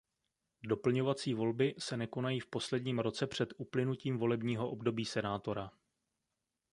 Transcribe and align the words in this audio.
Doplňovací 0.63 1.33
volby 1.33 1.75
se 1.77 1.97
nekonají 1.97 2.39
v 2.39 2.47
posledním 2.47 2.99
roce 2.99 3.27
před 3.27 3.53
uplynutím 3.57 4.17
volebního 4.17 4.69
období 4.71 5.05
senátora. 5.05 5.71